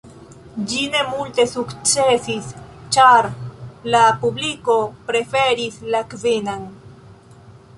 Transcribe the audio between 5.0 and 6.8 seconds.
preferis la Kvinan.